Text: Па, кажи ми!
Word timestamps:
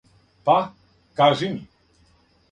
Па, 0.49 0.55
кажи 1.19 1.49
ми! 1.57 1.67